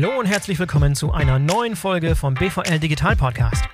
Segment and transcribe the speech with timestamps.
[0.00, 3.64] Hallo und herzlich willkommen zu einer neuen Folge vom BVL Digital Podcast.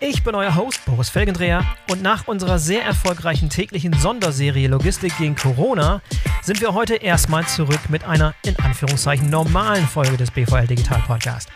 [0.00, 5.34] Ich bin euer Host Boris Felgendreher und nach unserer sehr erfolgreichen täglichen Sonderserie Logistik gegen
[5.34, 6.02] Corona
[6.42, 11.48] sind wir heute erstmal zurück mit einer in Anführungszeichen normalen Folge des BVL Digital Podcast.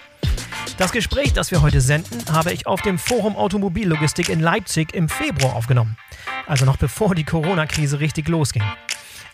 [0.78, 5.10] Das Gespräch, das wir heute senden, habe ich auf dem Forum Automobillogistik in Leipzig im
[5.10, 5.98] Februar aufgenommen.
[6.46, 8.62] Also noch bevor die Corona-Krise richtig losging.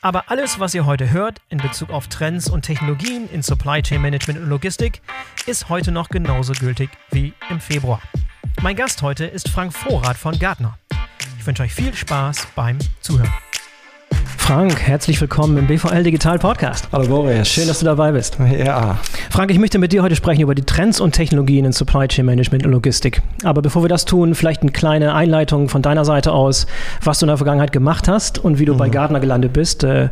[0.05, 4.03] Aber alles, was ihr heute hört in Bezug auf Trends und Technologien in Supply Chain
[4.03, 5.01] Management und Logistik,
[5.47, 8.03] ist heute noch genauso gültig wie im Februar.
[8.63, 10.77] Mein Gast heute ist Frank Vorrat von Gartner.
[11.39, 13.33] Ich wünsche euch viel Spaß beim Zuhören.
[14.43, 16.89] Frank, herzlich willkommen im BVL Digital Podcast.
[16.91, 17.49] Hallo Boris.
[17.49, 18.39] Schön, dass du dabei bist.
[18.59, 18.99] Ja.
[19.31, 22.27] Frank, ich möchte mit dir heute sprechen über die Trends und Technologien in Supply Chain
[22.27, 23.23] Management und Logistik.
[23.45, 26.67] Aber bevor wir das tun, vielleicht eine kleine Einleitung von deiner Seite aus,
[27.05, 28.79] was du in der Vergangenheit gemacht hast und wie du mhm.
[28.79, 29.85] bei Gartner gelandet bist.
[29.85, 30.09] Äh,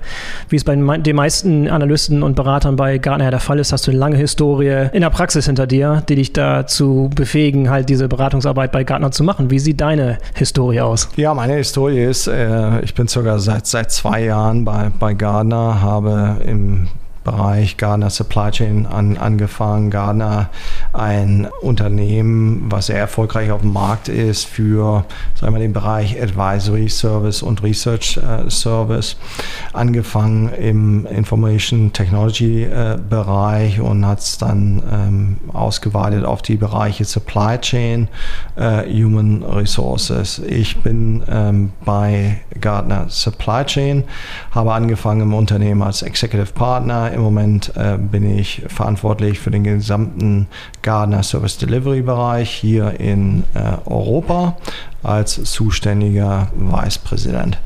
[0.49, 3.89] wie es bei den meisten Analysten und Beratern bei Gartner ja der Fall ist, hast
[3.89, 8.07] du eine lange Historie in der Praxis hinter dir, die dich dazu befähigen, halt diese
[8.07, 9.51] Beratungsarbeit bei Gartner zu machen.
[9.51, 11.09] Wie sieht deine Historie aus?
[11.17, 15.13] Ja, meine Historie ist, äh, ich bin sogar seit, seit zwei drei Jahren bei, bei
[15.13, 16.87] Gardner, habe im
[17.25, 19.91] Bereich Gardner Supply Chain an, angefangen.
[19.91, 20.51] Gardner
[20.93, 25.05] ein Unternehmen, was sehr erfolgreich auf dem Markt ist für
[25.35, 29.17] sagen wir, den Bereich Advisory Service und Research äh, Service.
[29.73, 37.05] Angefangen im Information Technology äh, Bereich und hat es dann ähm, ausgeweitet auf die Bereiche
[37.05, 38.09] Supply Chain,
[38.57, 40.39] äh, Human Resources.
[40.39, 44.05] Ich bin ähm, bei Gardner Supply Chain,
[44.51, 49.65] habe angefangen im Unternehmen als Executive Partner im Moment äh, bin ich verantwortlich für den
[49.65, 50.47] gesamten
[50.83, 54.57] Gardner Service Delivery Bereich hier in äh, Europa
[55.03, 57.59] als zuständiger Vice Präsident.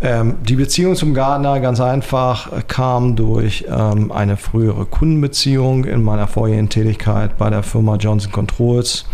[0.00, 6.26] Ähm, die Beziehung zum Gardner ganz einfach kam durch ähm, eine frühere Kundenbeziehung in meiner
[6.26, 9.04] vorherigen Tätigkeit bei der Firma Johnson Controls,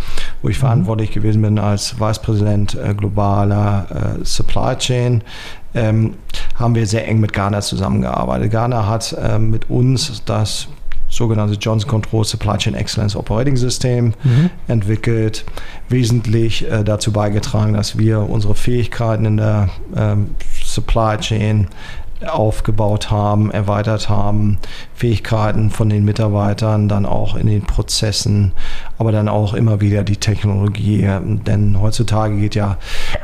[0.41, 0.61] wo ich mhm.
[0.61, 5.23] verantwortlich gewesen bin als Vice Präsident äh, globaler äh, Supply Chain
[5.75, 6.15] ähm,
[6.59, 8.51] haben wir sehr eng mit Ghana zusammengearbeitet.
[8.51, 10.67] Ghana hat ähm, mit uns das
[11.07, 14.49] sogenannte Johnson Control Supply Chain Excellence Operating System mhm.
[14.67, 15.43] entwickelt,
[15.87, 21.67] wesentlich äh, dazu beigetragen, dass wir unsere Fähigkeiten in der ähm, Supply Chain
[22.25, 24.57] aufgebaut haben, erweitert haben,
[24.93, 28.51] Fähigkeiten von den Mitarbeitern, dann auch in den Prozessen,
[28.97, 31.07] aber dann auch immer wieder die Technologie.
[31.47, 32.77] Denn heutzutage geht ja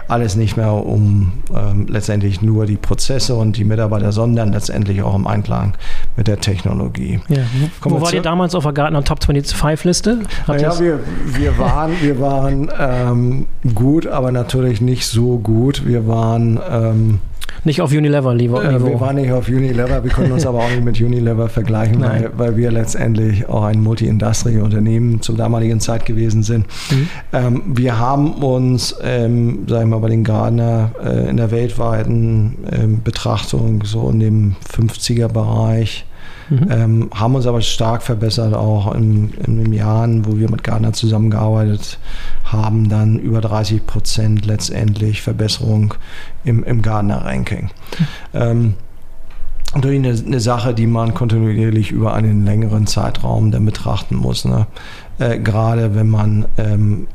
[0.07, 5.16] alles nicht mehr um ähm, letztendlich nur die Prozesse und die Mitarbeiter, sondern letztendlich auch
[5.16, 5.73] im Einklang
[6.16, 7.19] mit der Technologie.
[7.28, 7.44] Ja.
[7.81, 10.19] Wo war ihr damals auf der Gartner Top 25 Liste?
[10.47, 15.85] ja, wir, wir waren, wir waren ähm, gut, aber natürlich nicht so gut.
[15.85, 17.19] Wir waren ähm,
[17.63, 18.59] nicht auf Unilever-Niveau.
[18.59, 22.01] Äh, wir waren nicht auf Unilever, wir können uns aber auch nicht mit Unilever vergleichen,
[22.01, 26.67] weil, weil, wir letztendlich auch ein Multi-Industry-Unternehmen zur damaligen Zeit gewesen sind.
[26.91, 27.09] Mhm.
[27.34, 32.57] Ähm, wir haben uns, ähm, sagen wir mal, bei den Gardner äh, in der weltweiten
[32.72, 36.05] ähm, Betrachtung so in dem 50er-Bereich
[36.50, 36.67] Mhm.
[36.69, 40.94] Ähm, haben uns aber stark verbessert, auch in, in den Jahren, wo wir mit Gardner
[40.94, 41.97] zusammengearbeitet
[42.44, 45.95] haben, dann über 30 Prozent letztendlich Verbesserung
[46.44, 47.63] im, im Gardner-Ranking.
[47.63, 48.07] Mhm.
[48.34, 48.73] Ähm,
[49.75, 54.46] natürlich eine, eine, Sache, die man kontinuierlich über einen längeren Zeitraum dann betrachten muss.
[54.46, 54.68] Ne?
[55.18, 57.08] Äh, gerade wenn man, ähm,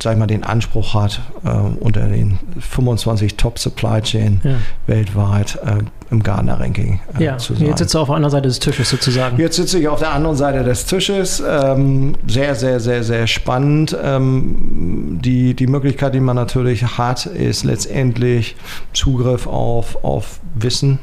[0.00, 4.54] sag ich mal, den Anspruch hat, äh, unter den 25 Top Supply Chain ja.
[4.86, 7.38] weltweit äh, im Gartner-Ranking äh, ja.
[7.38, 7.66] zu sein.
[7.66, 9.38] Jetzt sitzt du auf der anderen Seite des Tisches sozusagen.
[9.38, 11.42] Jetzt sitze ich auf der anderen Seite des Tisches.
[11.46, 13.96] Ähm, sehr, sehr, sehr, sehr spannend.
[14.02, 18.56] Ähm, die, die Möglichkeit, die man natürlich hat, ist letztendlich
[18.92, 20.98] Zugriff auf, auf Wissen.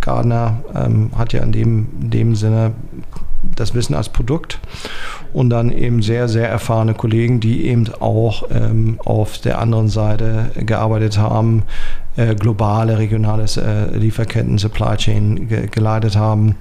[0.00, 2.72] Gardner ähm, hat ja in dem, in dem Sinne
[3.56, 4.58] das Wissen als Produkt.
[5.32, 10.50] Und dann eben sehr, sehr erfahrene Kollegen, die eben auch ähm, auf der anderen Seite
[10.54, 11.64] gearbeitet haben,
[12.16, 16.56] äh, globale, regionale äh, Lieferketten, Supply Chain ge geleitet haben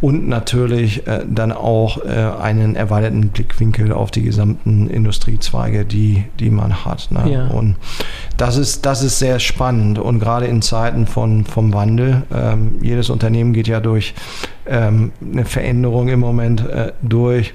[0.00, 6.50] und natürlich äh, dann auch äh, einen erweiterten Blickwinkel auf die gesamten Industriezweige, die, die
[6.50, 7.08] man hat.
[7.10, 7.30] Ne?
[7.30, 7.46] Ja.
[7.48, 7.76] Und
[8.36, 13.10] das ist, das ist sehr spannend und gerade in Zeiten von, vom Wandel, ähm, jedes
[13.10, 14.14] Unternehmen geht ja durch
[14.66, 17.52] ähm, eine Veränderung im Moment äh, durch.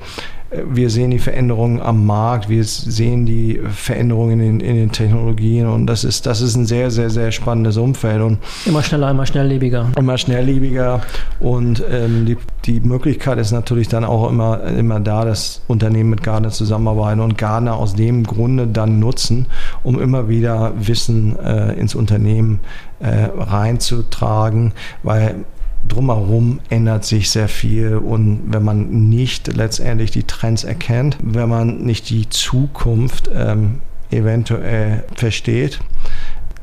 [0.67, 5.87] Wir sehen die Veränderungen am Markt, wir sehen die Veränderungen in, in, den Technologien und
[5.87, 8.21] das ist, das ist ein sehr, sehr, sehr spannendes Umfeld.
[8.21, 9.89] Und immer schneller, immer schnelllebiger.
[9.97, 11.01] Immer schnelllebiger
[11.39, 16.23] und ähm, die, die Möglichkeit ist natürlich dann auch immer, immer da, dass Unternehmen mit
[16.23, 19.47] Gardner zusammenarbeiten und Gardner aus dem Grunde dann nutzen,
[19.83, 22.59] um immer wieder Wissen äh, ins Unternehmen
[22.99, 24.73] äh, reinzutragen,
[25.03, 25.45] weil
[25.87, 31.83] drumherum ändert sich sehr viel und wenn man nicht letztendlich die Trends erkennt, wenn man
[31.83, 35.79] nicht die Zukunft ähm, eventuell versteht,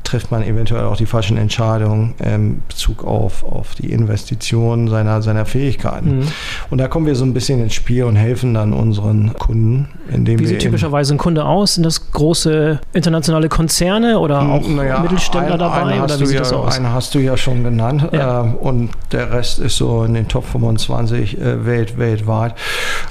[0.03, 5.45] trifft man eventuell auch die falschen Entscheidungen in Bezug auf, auf die Investition seiner, seiner
[5.45, 6.19] Fähigkeiten.
[6.19, 6.27] Mhm.
[6.69, 10.39] Und da kommen wir so ein bisschen ins Spiel und helfen dann unseren Kunden, indem
[10.39, 11.75] Wie sieht typischerweise ein Kunde aus?
[11.75, 15.93] Sind das große internationale Konzerne oder auch naja, Mittelständler ein, dabei?
[15.93, 16.75] Einen, oder wie sieht ja, das aus?
[16.75, 18.43] einen hast du ja schon genannt ja.
[18.43, 22.55] Äh, und der Rest ist so in den Top 25 äh, welt, weltweit.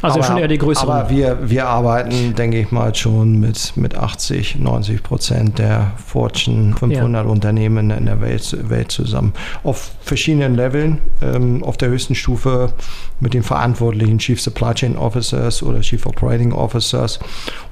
[0.03, 0.89] Also aber, schon eher die größeren.
[0.89, 6.75] Aber wir, wir arbeiten, denke ich mal, schon mit, mit 80, 90 Prozent der Fortune
[6.83, 7.23] 500 ja.
[7.23, 9.33] Unternehmen in der Welt, Welt zusammen.
[9.65, 12.73] Auf verschiedenen Leveln, ähm, auf der höchsten Stufe
[13.21, 17.21] mit den verantwortlichen Chief Supply Chain Officers oder Chief Operating Officers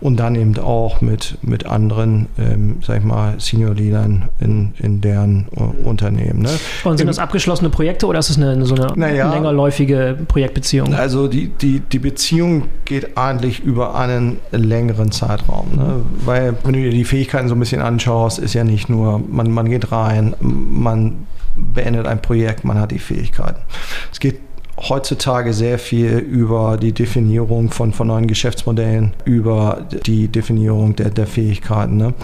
[0.01, 5.01] und dann eben auch mit, mit anderen, ähm, sag ich mal, Senior Leadern in, in
[5.01, 6.43] deren uh, Unternehmen.
[6.43, 6.51] Ne?
[6.85, 10.95] Und sind Im, das abgeschlossene Projekte oder ist es eine, so eine naja, längerläufige Projektbeziehung?
[10.95, 15.67] Also die, die, die Beziehung geht eigentlich über einen längeren Zeitraum.
[15.75, 15.97] Ne?
[16.25, 19.51] Weil wenn du dir die Fähigkeiten so ein bisschen anschaust, ist ja nicht nur, man,
[19.51, 21.27] man geht rein, man
[21.57, 23.61] beendet ein Projekt, man hat die Fähigkeiten.
[24.13, 24.41] Es geht
[24.89, 31.27] heutzutage sehr viel über die Definierung von, von neuen Geschäftsmodellen, über die Definierung der, der
[31.27, 32.15] Fähigkeiten, ne?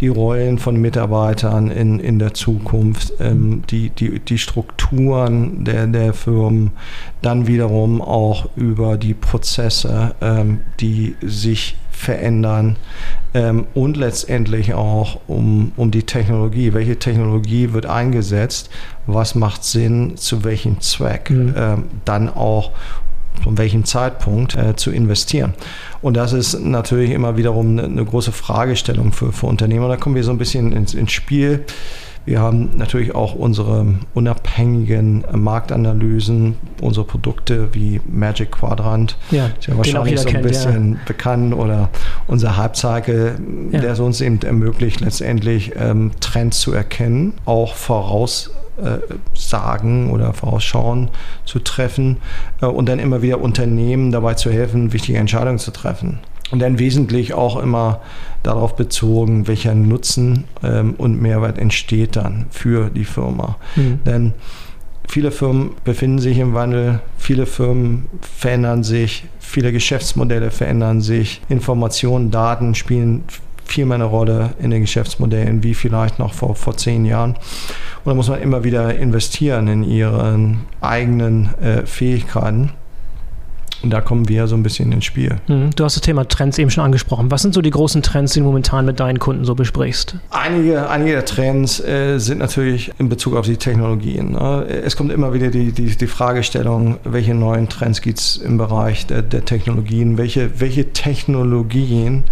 [0.00, 6.14] die Rollen von Mitarbeitern in, in der Zukunft, ähm, die, die, die Strukturen der, der
[6.14, 6.70] Firmen,
[7.20, 12.76] dann wiederum auch über die Prozesse, ähm, die sich verändern
[13.32, 16.74] ähm, und letztendlich auch um, um die Technologie.
[16.74, 18.70] Welche Technologie wird eingesetzt?
[19.06, 20.16] Was macht Sinn?
[20.16, 21.30] Zu welchem Zweck?
[21.30, 21.54] Mhm.
[21.56, 22.70] Ähm, dann auch
[23.42, 25.54] von welchem Zeitpunkt äh, zu investieren.
[26.02, 29.88] Und das ist natürlich immer wiederum eine, eine große Fragestellung für, für Unternehmer.
[29.88, 31.64] Da kommen wir so ein bisschen ins, ins Spiel.
[32.26, 39.76] Wir haben natürlich auch unsere unabhängigen Marktanalysen, unsere Produkte wie Magic Quadrant, ja, ist ja
[39.76, 40.98] wahrscheinlich so ein kennt, bisschen ja.
[41.06, 41.90] bekannt, oder
[42.26, 43.38] unser Hype-Cycle,
[43.72, 43.80] ja.
[43.80, 48.50] der es uns eben ermöglicht, letztendlich ähm, Trends zu erkennen, auch voraussagen
[50.10, 51.10] oder vorausschauen
[51.44, 52.16] zu treffen
[52.62, 56.20] äh, und dann immer wieder Unternehmen dabei zu helfen, wichtige Entscheidungen zu treffen.
[56.50, 58.00] Und dann wesentlich auch immer
[58.42, 63.56] darauf bezogen, welcher Nutzen ähm, und Mehrwert entsteht dann für die Firma.
[63.76, 64.00] Mhm.
[64.04, 64.32] Denn
[65.08, 72.30] viele Firmen befinden sich im Wandel, viele Firmen verändern sich, viele Geschäftsmodelle verändern sich, Informationen,
[72.30, 73.24] Daten spielen
[73.64, 77.32] viel mehr eine Rolle in den Geschäftsmodellen wie vielleicht noch vor, vor zehn Jahren.
[77.32, 82.70] Und da muss man immer wieder investieren in ihren eigenen äh, Fähigkeiten.
[83.84, 85.36] Und da kommen wir so ein bisschen ins Spiel.
[85.46, 85.70] Mhm.
[85.76, 87.30] Du hast das Thema Trends eben schon angesprochen.
[87.30, 90.16] Was sind so die großen Trends, die du momentan mit deinen Kunden so besprichst?
[90.30, 94.32] Einige, einige der Trends äh, sind natürlich in Bezug auf die Technologien.
[94.32, 94.64] Ne?
[94.84, 99.06] Es kommt immer wieder die, die, die Fragestellung, welche neuen Trends gibt es im Bereich
[99.06, 100.16] der, der Technologien?
[100.16, 102.24] Welche, welche Technologien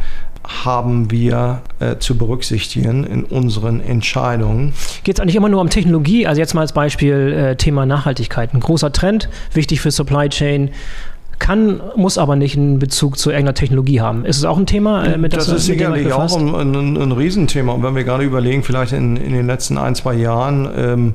[0.44, 4.72] haben wir äh, zu berücksichtigen in unseren Entscheidungen.
[5.04, 6.26] Geht es eigentlich immer nur um Technologie?
[6.26, 8.52] Also jetzt mal als Beispiel äh, Thema Nachhaltigkeit.
[8.52, 10.70] Ein großer Trend, wichtig für Supply Chain
[11.42, 14.24] kann, muss aber nicht einen Bezug zu irgendeiner Technologie haben.
[14.24, 17.12] Ist es auch ein Thema, äh, mit das, das ist sicherlich auch ein, ein, ein,
[17.12, 17.72] Riesenthema.
[17.72, 21.14] Und wenn wir gerade überlegen, vielleicht in, in den letzten ein, zwei Jahren, ähm,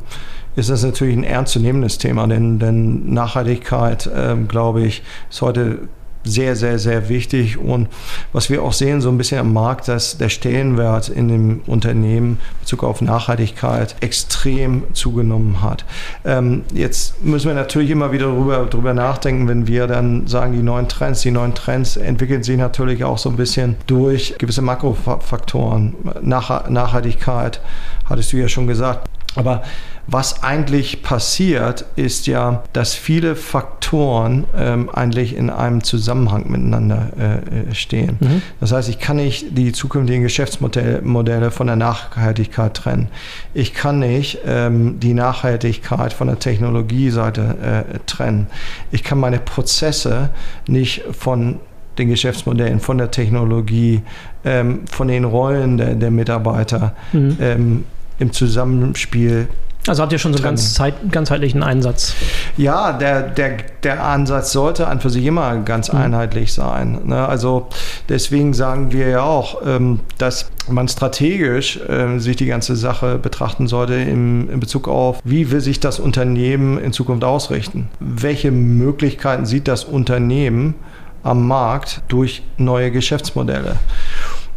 [0.58, 5.88] ist das natürlich ein ernstzunehmendes Thema, denn, denn Nachhaltigkeit, ähm, glaube ich, ist heute
[6.28, 7.58] sehr, sehr, sehr wichtig.
[7.58, 7.88] Und
[8.34, 12.28] was wir auch sehen, so ein bisschen am Markt, dass der Stellenwert in dem Unternehmen
[12.28, 15.86] in Bezug auf Nachhaltigkeit extrem zugenommen hat.
[16.26, 20.64] Ähm, jetzt müssen wir natürlich immer wieder darüber, darüber nachdenken, wenn wir dann sagen, die
[20.64, 25.96] neuen Trends, die neuen Trends entwickeln sich natürlich auch so ein bisschen durch gewisse Makrofaktoren.
[26.22, 27.62] Nach, Nachhaltigkeit,
[28.06, 29.08] hattest du ja schon gesagt.
[29.36, 29.64] Aber
[30.08, 37.76] was eigentlich passiert, ist ja, dass viele Faktoren ähm, eigentlich in einem Zusammenhang miteinander äh,
[37.76, 38.18] stehen.
[38.22, 38.42] Mhm.
[38.62, 43.10] Das heißt, ich kann nicht die zukünftigen Geschäftsmodelle von der Nachhaltigkeit trennen.
[43.54, 48.48] Ich kann nicht ähm, die Nachhaltigkeit von der Technologieseite äh, trennen.
[48.92, 50.30] Ich kann meine Prozesse
[50.68, 51.60] nicht von
[51.98, 54.04] den Geschäftsmodellen, von der Technologie,
[54.46, 57.38] ähm, von den Rollen der, der Mitarbeiter mhm.
[57.42, 57.84] ähm,
[58.20, 59.48] im Zusammenspiel
[59.88, 62.14] also habt ihr schon so einen ganz ganzheitlichen Einsatz?
[62.58, 66.00] Ja, der, der, der Ansatz sollte an für sich immer ganz mhm.
[66.00, 67.02] einheitlich sein.
[67.06, 67.28] Ne?
[67.28, 67.68] Also
[68.10, 73.68] deswegen sagen wir ja auch, ähm, dass man strategisch äh, sich die ganze Sache betrachten
[73.68, 77.90] sollte im, in Bezug auf, wie will sich das Unternehmen in Zukunft ausrichten?
[78.00, 80.76] Welche Möglichkeiten sieht das Unternehmen
[81.24, 83.78] am Markt durch neue Geschäftsmodelle?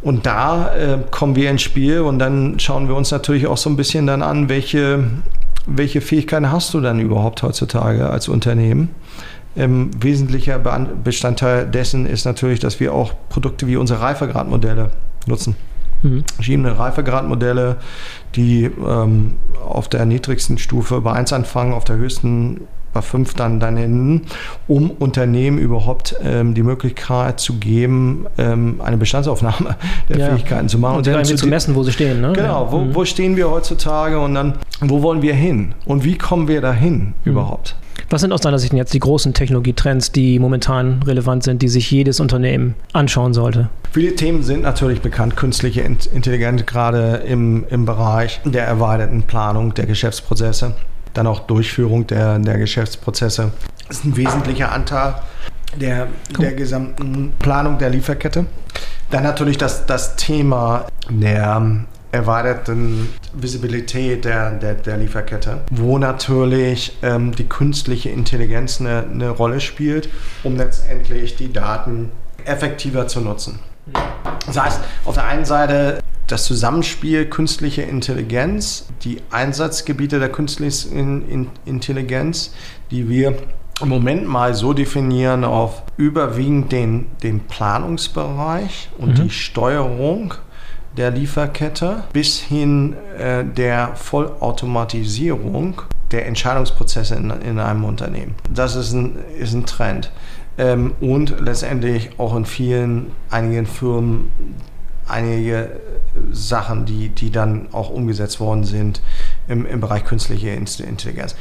[0.03, 3.69] Und da äh, kommen wir ins Spiel und dann schauen wir uns natürlich auch so
[3.69, 5.05] ein bisschen dann an, welche,
[5.67, 8.91] welche Fähigkeiten hast du dann überhaupt heutzutage als Unternehmen?
[9.57, 14.91] Ähm, wesentlicher Bestandteil dessen ist natürlich, dass wir auch Produkte wie unsere Reifegradmodelle
[15.27, 15.57] nutzen.
[16.03, 16.25] Mhm.
[16.35, 17.77] Verschiedene Reifegradmodelle,
[18.37, 23.61] die ähm, auf der niedrigsten Stufe bei 1 anfangen, auf der höchsten bei 5 dann,
[23.61, 24.23] dann hinten,
[24.67, 29.77] um Unternehmen überhaupt ähm, die Möglichkeit zu geben, ähm, eine Bestandsaufnahme
[30.09, 30.27] der ja.
[30.31, 30.99] Fähigkeiten zu machen.
[30.99, 32.21] Und, und dann zu, zu messen, wo sie stehen.
[32.21, 32.33] Ne?
[32.33, 32.73] Genau, ja.
[32.73, 32.95] wo, mhm.
[32.95, 35.75] wo stehen wir heutzutage und dann, wo wollen wir hin?
[35.85, 37.33] Und wie kommen wir dahin mhm.
[37.33, 37.77] überhaupt?
[38.09, 41.91] Was sind aus deiner Sicht jetzt die großen Technologietrends, die momentan relevant sind, die sich
[41.91, 43.69] jedes Unternehmen anschauen sollte?
[43.93, 45.37] Viele Themen sind natürlich bekannt.
[45.37, 50.75] Künstliche Intelligenz, gerade im, im Bereich der erweiterten Planung der Geschäftsprozesse,
[51.15, 53.53] dann auch Durchführung der, der Geschäftsprozesse.
[53.89, 55.15] Das ist ein wesentlicher Anteil
[55.77, 58.47] der, der gesamten Planung der Lieferkette.
[59.11, 67.35] Dann natürlich das, das Thema der erweiterten Visibilität der, der, der Lieferkette, wo natürlich ähm,
[67.35, 70.09] die künstliche Intelligenz eine, eine Rolle spielt,
[70.43, 72.11] um letztendlich die Daten
[72.45, 73.61] effektiver zu nutzen.
[74.47, 82.53] Das heißt, auf der einen Seite das Zusammenspiel künstliche Intelligenz, die Einsatzgebiete der künstlichen Intelligenz,
[82.91, 83.35] die wir
[83.81, 89.25] im Moment mal so definieren auf überwiegend den, den Planungsbereich und mhm.
[89.25, 90.35] die Steuerung
[90.97, 98.35] der Lieferkette bis hin äh, der Vollautomatisierung der Entscheidungsprozesse in, in einem Unternehmen.
[98.53, 100.11] Das ist ein, ist ein Trend.
[100.59, 104.31] Ähm, und letztendlich auch in vielen, einigen Firmen
[105.11, 105.81] einige
[106.33, 109.01] Sachen, die, die dann auch umgesetzt worden sind
[109.49, 111.37] im, im Bereich künstliche Intelligenz.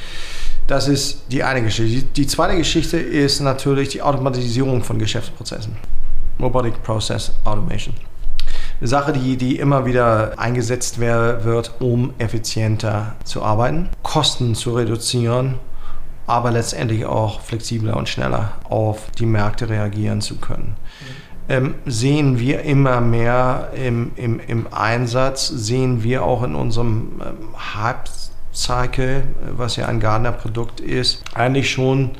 [0.68, 2.02] Das ist die eine Geschichte.
[2.02, 5.76] Die, die zweite Geschichte ist natürlich die Automatisierung von Geschäftsprozessen.
[6.40, 7.96] Robotic Process Automation
[8.80, 15.56] eine Sache, die, die immer wieder eingesetzt wird, um effizienter zu arbeiten, Kosten zu reduzieren,
[16.28, 20.78] aber letztendlich auch flexibler und schneller auf die Märkte reagieren zu können.
[21.50, 27.84] Ähm, sehen wir immer mehr im, im, im Einsatz, sehen wir auch in unserem ähm,
[27.84, 28.08] Hype
[28.54, 29.24] Cycle,
[29.58, 32.12] was ja ein Gardner-Produkt ist, eigentlich schon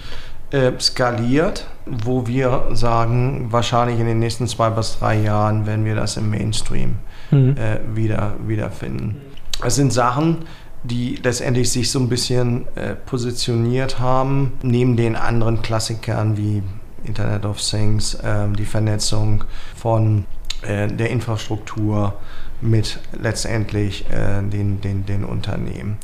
[0.52, 5.96] äh, skaliert, wo wir sagen, wahrscheinlich in den nächsten zwei bis drei Jahren werden wir
[5.96, 6.96] das im Mainstream
[7.30, 7.56] mhm.
[7.56, 9.22] äh, wieder wiederfinden.
[9.64, 10.46] Es sind Sachen,
[10.84, 16.64] die letztendlich sich so ein bisschen äh, positioniert haben, neben den anderen Klassikern wie
[17.06, 19.44] Internet of Things, ähm, die Vernetzung
[19.76, 20.26] von
[20.62, 22.14] äh, der Infrastruktur
[22.62, 25.98] mit letztendlich äh, den, den, den Unternehmen.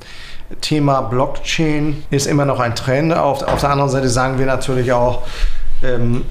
[0.62, 3.14] Thema Blockchain ist immer noch ein Trend.
[3.14, 5.24] Auf, auf der anderen Seite sagen wir natürlich auch,
[5.84, 6.24] ähm,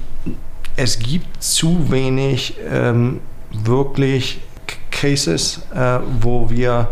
[0.76, 3.20] es gibt zu wenig ähm,
[3.52, 4.40] wirklich
[4.90, 6.88] Cases, äh, wo wir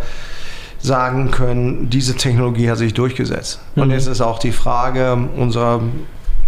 [0.80, 3.60] sagen können, diese Technologie hat sich durchgesetzt.
[3.74, 3.82] Mhm.
[3.82, 5.80] Und jetzt ist auch die Frage unserer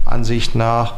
[0.04, 0.94] Ansicht nach,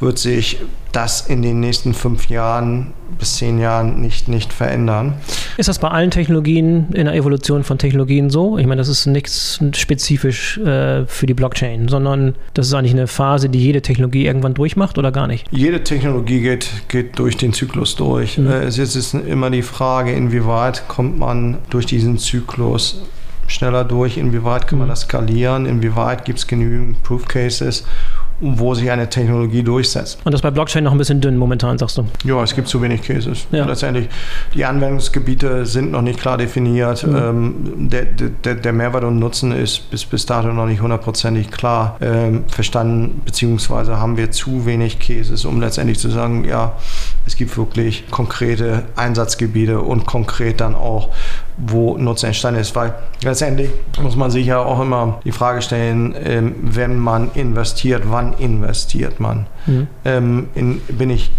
[0.00, 0.58] wird sich
[0.92, 5.14] das in den nächsten fünf Jahren bis zehn Jahren nicht, nicht verändern.
[5.56, 8.58] Ist das bei allen Technologien, in der Evolution von Technologien so?
[8.58, 13.06] Ich meine, das ist nichts spezifisch äh, für die Blockchain, sondern das ist eigentlich eine
[13.06, 15.46] Phase, die jede Technologie irgendwann durchmacht oder gar nicht?
[15.50, 18.38] Jede Technologie geht, geht durch den Zyklus durch.
[18.38, 18.50] Mhm.
[18.50, 23.02] Äh, es ist immer die Frage, inwieweit kommt man durch diesen Zyklus
[23.46, 24.92] schneller durch, inwieweit kann man mhm.
[24.92, 27.84] das skalieren, inwieweit gibt es genügend Proof Cases
[28.42, 30.18] wo sich eine Technologie durchsetzt.
[30.24, 32.04] Und das bei Blockchain noch ein bisschen dünn momentan, sagst du?
[32.24, 33.46] Ja, es gibt zu wenig Cases.
[33.52, 33.64] Ja.
[33.64, 34.08] Letztendlich,
[34.52, 37.06] die Anwendungsgebiete sind noch nicht klar definiert.
[37.06, 37.16] Mhm.
[37.16, 41.96] Ähm, der, der, der, Mehrwert und Nutzen ist bis, bis dato noch nicht hundertprozentig klar
[42.00, 46.72] ähm, verstanden, beziehungsweise haben wir zu wenig Cases, um letztendlich zu sagen, ja,
[47.26, 51.10] es gibt wirklich konkrete Einsatzgebiete und konkret dann auch
[51.56, 52.74] wo Nutzen entstanden ist.
[52.74, 58.04] Weil letztendlich muss man sich ja auch immer die Frage stellen, ähm, wenn man investiert,
[58.06, 59.46] wann investiert man?
[59.66, 59.86] Mhm.
[60.04, 61.30] Ähm, in, bin ich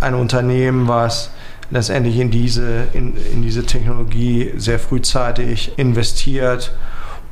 [0.00, 1.30] ein Unternehmen, was
[1.70, 6.72] letztendlich in diese, in, in diese Technologie sehr frühzeitig investiert,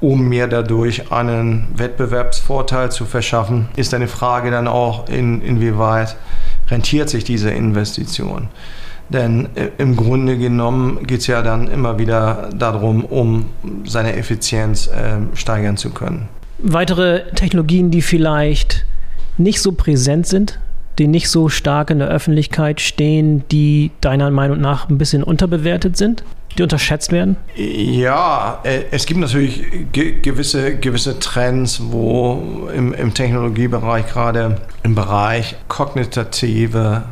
[0.00, 6.16] um mir dadurch einen Wettbewerbsvorteil zu verschaffen, ist eine Frage dann auch, in, inwieweit
[6.70, 8.48] rentiert sich diese Investition.
[9.08, 13.46] Denn äh, im Grunde genommen geht es ja dann immer wieder darum, um
[13.84, 16.28] seine Effizienz äh, steigern zu können.
[16.58, 18.86] Weitere Technologien, die vielleicht
[19.36, 20.58] nicht so präsent sind,
[20.98, 25.96] die nicht so stark in der Öffentlichkeit stehen, die deiner Meinung nach ein bisschen unterbewertet
[25.96, 26.22] sind?
[26.56, 27.36] Die unterschätzt werden?
[27.56, 35.56] Ja, äh, es gibt natürlich gewisse, gewisse Trends, wo im, im Technologiebereich, gerade im Bereich
[35.68, 37.02] kognitative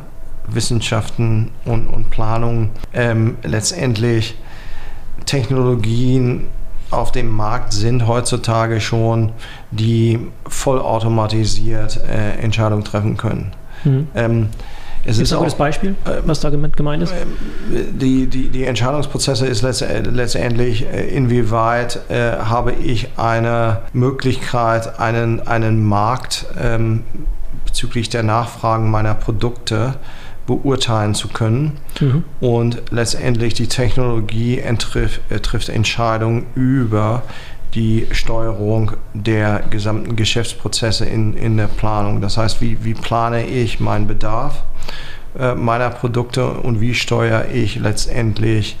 [0.47, 4.35] Wissenschaften und, und Planung ähm, letztendlich
[5.25, 6.47] Technologien
[6.91, 9.31] auf dem Markt sind heutzutage schon,
[9.71, 13.51] die vollautomatisiert äh, Entscheidungen treffen können.
[13.83, 14.07] Mhm.
[14.15, 14.49] Ähm,
[15.05, 17.11] es ist, ist ein gutes Beispiel, äh, was da gemeint ist?
[17.11, 17.25] Äh,
[17.91, 25.85] die, die, die Entscheidungsprozesse ist letztendlich, äh, inwieweit äh, habe ich eine Möglichkeit, einen, einen
[25.85, 27.03] Markt ähm,
[27.65, 29.95] bezüglich der Nachfragen meiner Produkte
[30.45, 31.79] beurteilen zu können.
[31.99, 32.23] Mhm.
[32.39, 37.23] Und letztendlich die Technologie entriff, trifft Entscheidungen über
[37.73, 42.21] die Steuerung der gesamten Geschäftsprozesse in, in der Planung.
[42.21, 44.63] Das heißt, wie, wie plane ich meinen Bedarf
[45.37, 48.77] äh, meiner Produkte und wie steuere ich letztendlich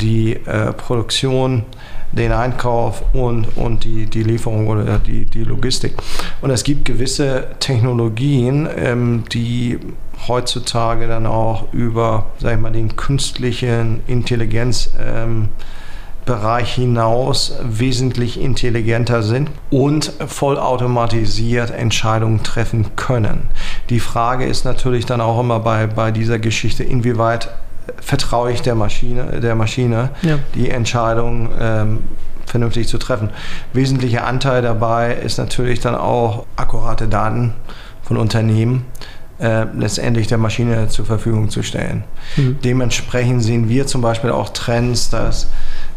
[0.00, 1.64] die äh, Produktion,
[2.12, 5.92] den Einkauf und, und die, die Lieferung oder die, die Logistik.
[6.40, 9.78] Und es gibt gewisse Technologien, ähm, die
[10.26, 15.50] heutzutage dann auch über, sag ich mal, den künstlichen Intelligenz ähm,
[16.24, 23.48] Bereich hinaus wesentlich intelligenter sind und vollautomatisiert Entscheidungen treffen können.
[23.88, 27.50] Die Frage ist natürlich dann auch immer bei, bei dieser Geschichte, inwieweit
[28.00, 30.38] vertraue ich der Maschine, der Maschine ja.
[30.54, 31.98] die Entscheidung ähm,
[32.46, 33.30] vernünftig zu treffen.
[33.72, 37.54] Wesentlicher Anteil dabei ist natürlich dann auch akkurate Daten
[38.02, 38.84] von Unternehmen
[39.38, 42.04] äh, letztendlich der Maschine zur Verfügung zu stellen.
[42.36, 42.58] Mhm.
[42.62, 45.48] Dementsprechend sehen wir zum Beispiel auch Trends, dass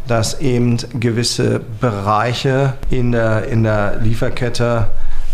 [0.08, 4.88] dass eben gewisse Bereiche in der, in der Lieferkette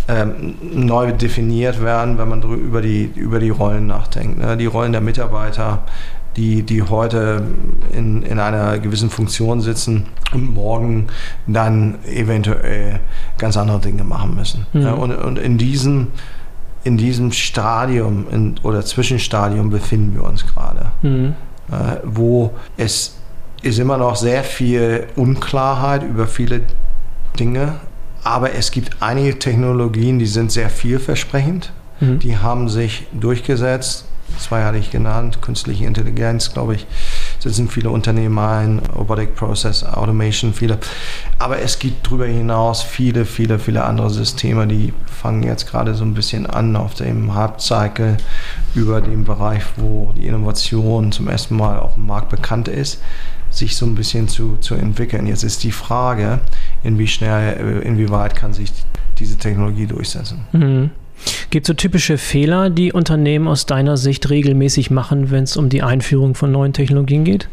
[0.07, 4.39] ähm, neu definiert werden, wenn man über die, über die Rollen nachdenkt.
[4.39, 4.57] Ne?
[4.57, 5.83] Die Rollen der Mitarbeiter,
[6.35, 7.43] die, die heute
[7.91, 11.07] in, in einer gewissen Funktion sitzen und morgen
[11.47, 12.99] dann eventuell
[13.37, 14.65] ganz andere Dinge machen müssen.
[14.73, 14.81] Mhm.
[14.81, 16.07] Ja, und, und in diesem
[16.85, 21.35] in diesem Stadium in, oder Zwischenstadium befinden wir uns gerade, mhm.
[21.69, 23.18] äh, wo es
[23.61, 26.61] ist immer noch sehr viel Unklarheit über viele
[27.39, 27.75] Dinge.
[28.23, 31.71] Aber es gibt einige Technologien, die sind sehr vielversprechend.
[31.99, 32.19] Mhm.
[32.19, 34.05] Die haben sich durchgesetzt.
[34.37, 35.41] Zwei hatte ich genannt.
[35.41, 36.85] Künstliche Intelligenz, glaube ich,
[37.39, 38.79] setzen viele Unternehmen ein.
[38.95, 40.77] Robotic Process Automation, viele.
[41.39, 46.03] Aber es gibt darüber hinaus viele, viele, viele andere Systeme, die fangen jetzt gerade so
[46.05, 48.17] ein bisschen an auf dem Halbcycle
[48.75, 52.99] über den Bereich, wo die Innovation zum ersten Mal auf dem Markt bekannt ist
[53.49, 55.27] sich so ein bisschen zu, zu entwickeln.
[55.27, 56.39] Jetzt ist die Frage,
[56.83, 58.71] inwie schnell, inwieweit kann sich
[59.17, 60.45] diese Technologie durchsetzen.
[60.51, 60.91] Mhm.
[61.49, 65.69] Gibt es so typische Fehler, die Unternehmen aus deiner Sicht regelmäßig machen, wenn es um
[65.69, 67.49] die Einführung von neuen Technologien geht?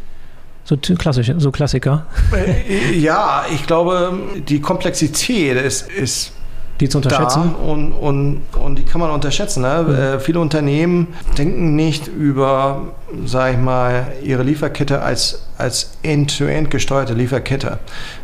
[0.63, 2.05] So, klassisch, so Klassiker.
[2.33, 6.33] Äh, ja, ich glaube, die Komplexität ist, ist
[6.79, 7.55] die zu unterschätzen?
[7.55, 9.61] und, und, und die kann man unterschätzen.
[9.61, 9.85] Ne?
[9.87, 9.95] Mhm.
[9.95, 12.93] Äh, viele Unternehmen denken nicht über,
[13.25, 17.79] sag ich mal, ihre Lieferkette als, als end-to-end gesteuerte Lieferkette,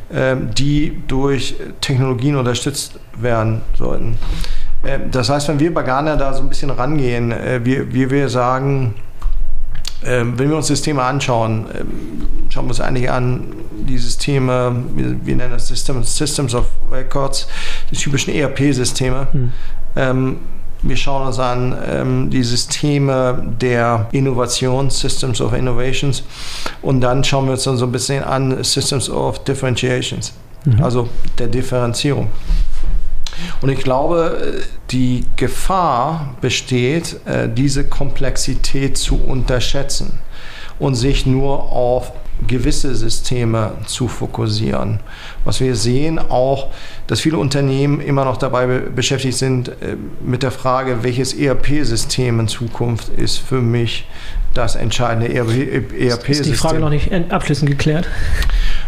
[0.10, 4.18] äh, die durch Technologien unterstützt werden sollten.
[4.84, 8.10] Äh, das heißt, wenn wir bei Ghana da so ein bisschen rangehen, äh, wir, wir,
[8.10, 8.96] wir sagen,
[10.06, 14.76] ähm, wenn wir uns das Thema anschauen, ähm, schauen wir uns eigentlich an, die Systeme,
[14.96, 17.48] wir, wir nennen das System, Systems of Records,
[17.92, 19.28] die typischen ERP-Systeme.
[19.32, 19.52] Hm.
[19.96, 20.38] Ähm,
[20.84, 26.24] wir schauen uns an ähm, die Systeme der Innovation, Systems of Innovations,
[26.82, 30.34] und dann schauen wir uns dann so ein bisschen an Systems of Differentiations,
[30.66, 30.84] mhm.
[30.84, 31.08] also
[31.40, 32.30] der Differenzierung.
[33.62, 40.20] Und ich glaube, die Gefahr besteht, äh, diese Komplexität zu unterschätzen
[40.80, 42.12] und sich nur auf
[42.48, 45.00] gewisse Systeme zu fokussieren.
[45.46, 46.68] Was wir sehen auch,
[47.08, 52.48] dass viele Unternehmen immer noch dabei beschäftigt sind äh, mit der Frage, welches ERP-System in
[52.48, 54.08] Zukunft ist für mich
[54.54, 56.28] das entscheidende ERP-System.
[56.28, 58.08] E ist die Frage noch nicht abschließend geklärt?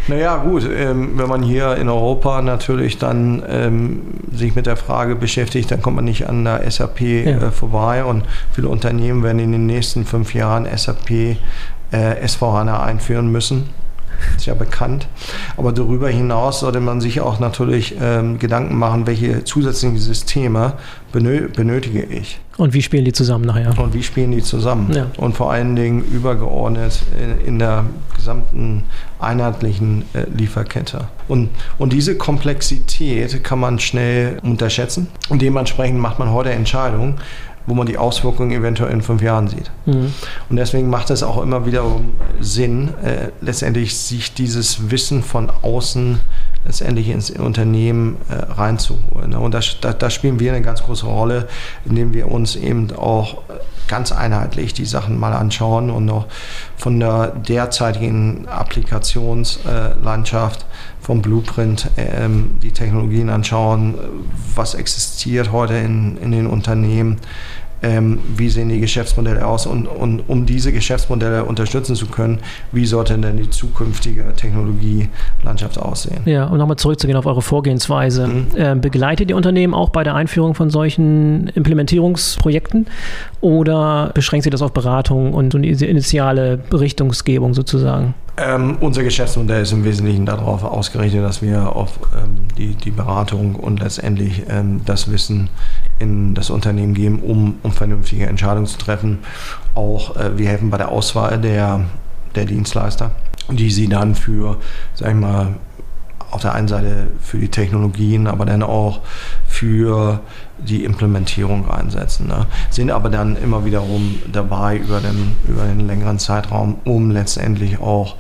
[0.08, 5.16] Naja, gut, ähm, wenn man hier in Europa natürlich dann ähm, sich mit der Frage
[5.16, 7.38] beschäftigt, dann kommt man nicht an der SAP ja.
[7.38, 11.38] äh, vorbei und viele Unternehmen werden in den nächsten fünf Jahren SAP äh,
[11.92, 13.70] S4HANA einführen müssen
[14.38, 15.08] ist ja bekannt.
[15.58, 20.74] Aber darüber hinaus sollte man sich auch natürlich ähm, Gedanken machen, welche zusätzlichen Systeme
[21.12, 22.40] benö benötige ich.
[22.58, 23.78] Und wie spielen die zusammen nachher?
[23.78, 24.92] Und wie spielen die zusammen?
[24.94, 25.08] Ja.
[25.18, 28.84] Und vor allen Dingen übergeordnet in, in der gesamten
[29.20, 31.08] einheitlichen äh, Lieferkette.
[31.28, 35.08] Und, und diese Komplexität kann man schnell unterschätzen.
[35.30, 37.16] Und dementsprechend macht man heute Entscheidungen,
[37.68, 39.72] wo man die Auswirkungen eventuell in fünf Jahren sieht.
[39.86, 40.14] Mhm.
[40.50, 41.84] Und deswegen macht es auch immer wieder
[42.40, 46.20] Sinn, äh, letztendlich sich dieses Wissen von außen
[46.66, 49.30] letztendlich ins Unternehmen äh, reinzuholen.
[49.32, 49.40] Ne?
[49.40, 51.48] Und da, da, da, spielen wir eine ganz große Rolle,
[51.86, 53.44] indem wir uns eben auch
[53.88, 56.26] ganz einheitlich die Sachen mal anschauen und auch
[56.76, 60.66] von der derzeitigen Applikationslandschaft
[61.02, 63.94] vom Blueprint ähm, die Technologien anschauen,
[64.56, 67.18] was existiert heute in, in den Unternehmen,
[67.86, 72.40] ähm, wie sehen die Geschäftsmodelle aus und, und um diese Geschäftsmodelle unterstützen zu können,
[72.72, 76.22] wie sollte denn die zukünftige Technologielandschaft aussehen?
[76.26, 78.28] Ja, um nochmal zurückzugehen auf eure Vorgehensweise.
[78.28, 78.48] Mhm.
[78.56, 82.88] Äh, begleitet ihr Unternehmen auch bei der Einführung von solchen Implementierungsprojekten
[83.42, 88.16] oder beschränkt sich das auf Beratung und, und diese initiale Richtungsgebung sozusagen?
[88.38, 93.56] Ähm, unser Geschäftsmodell ist im Wesentlichen darauf ausgerichtet, dass wir auf ähm, die, die Beratung
[93.56, 95.50] und letztendlich ähm, das Wissen
[96.00, 99.20] in das Unternehmen geben, um, um vernünftige Entscheidungen zu treffen.
[99.74, 101.86] Auch äh, wir helfen bei der Auswahl der,
[102.36, 103.12] der Dienstleister,
[103.50, 104.58] die sie dann für,
[104.96, 105.56] sag ich mal,
[106.36, 109.00] auf der einen Seite für die Technologien, aber dann auch
[109.48, 110.20] für
[110.58, 112.28] die Implementierung einsetzen.
[112.28, 112.46] Ne?
[112.70, 118.16] Sind aber dann immer wiederum dabei über den, über den längeren Zeitraum, um letztendlich auch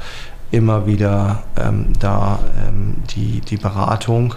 [0.52, 4.36] immer wieder ähm, da ähm, die, die Beratung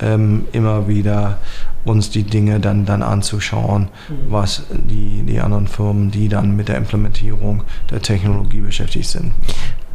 [0.00, 1.38] ähm, immer wieder
[1.84, 4.14] uns die Dinge dann, dann anzuschauen, mhm.
[4.30, 9.32] was die, die anderen Firmen, die dann mit der Implementierung der Technologie beschäftigt sind.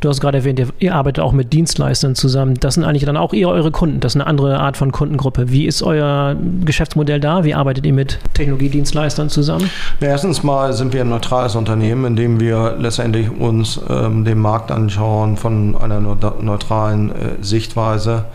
[0.03, 2.55] Du hast gerade erwähnt, ihr, ihr, arbeitet auch mit Dienstleistern zusammen.
[2.59, 4.01] Das sind eigentlich dann auch ihr eure Kunden.
[4.01, 5.49] Das ist eine andere Art von Kundengruppe.
[5.49, 6.35] Wie ist euer
[6.65, 7.45] Geschäftsmodell da?
[7.45, 9.69] Wie arbeitet ihr mit Technologiedienstleistern zusammen?
[10.01, 14.39] Na, erstens mal sind wir ein neutrales Unternehmen, in dem wir letztendlich uns ähm, den
[14.39, 18.25] Markt anschauen von einer neutralen äh, Sichtweise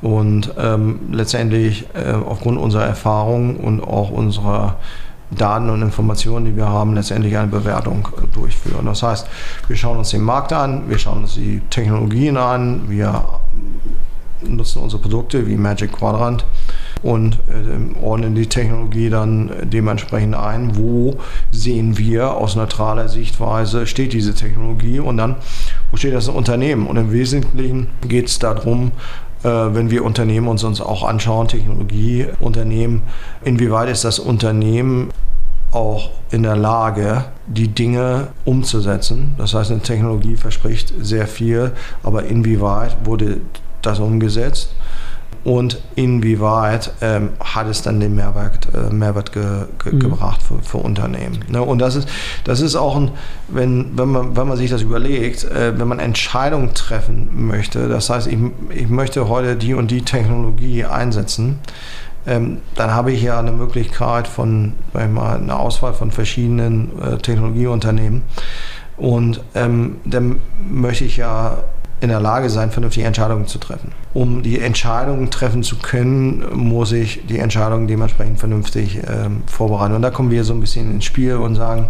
[0.00, 4.76] und ähm, letztendlich äh, aufgrund unserer Erfahrung und auch unserer
[5.30, 8.86] Daten und Informationen, die wir haben, letztendlich eine Bewertung durchführen.
[8.86, 9.26] Das heißt,
[9.66, 13.24] wir schauen uns den Markt an, wir schauen uns die Technologien an, wir
[14.42, 16.44] nutzen unsere Produkte wie Magic Quadrant
[17.02, 21.16] und äh, ordnen die Technologie dann dementsprechend ein, wo
[21.50, 25.36] sehen wir aus neutraler Sichtweise steht diese Technologie und dann,
[25.90, 26.86] wo steht das Unternehmen.
[26.86, 28.92] Und im Wesentlichen geht es darum,
[29.42, 33.02] wenn wir Unternehmen uns, uns auch anschauen, Technologieunternehmen,
[33.44, 35.10] inwieweit ist das Unternehmen
[35.70, 39.34] auch in der Lage, die Dinge umzusetzen.
[39.38, 41.72] Das heißt, eine Technologie verspricht sehr viel,
[42.02, 43.40] aber inwieweit wurde
[43.82, 44.74] das umgesetzt?
[45.48, 50.00] Und inwieweit ähm, hat es dann den Mehrwert, äh, Mehrwert ge, ge, mhm.
[50.00, 51.42] gebracht für, für Unternehmen.
[51.48, 51.62] Ne?
[51.62, 52.06] Und das ist,
[52.44, 53.12] das ist auch ein,
[53.48, 58.10] wenn, wenn, man, wenn man sich das überlegt, äh, wenn man Entscheidungen treffen möchte, das
[58.10, 58.36] heißt, ich,
[58.74, 61.60] ich möchte heute die und die Technologie einsetzen,
[62.26, 67.16] ähm, dann habe ich ja eine Möglichkeit von, sag mal, eine Auswahl von verschiedenen äh,
[67.16, 68.20] Technologieunternehmen.
[68.98, 71.56] Und ähm, dann möchte ich ja
[72.00, 73.92] in der Lage sein, vernünftige Entscheidungen zu treffen.
[74.14, 79.94] Um die Entscheidungen treffen zu können, muss ich die Entscheidungen dementsprechend vernünftig ähm, vorbereiten.
[79.94, 81.88] Und da kommen wir so ein bisschen ins Spiel und sagen,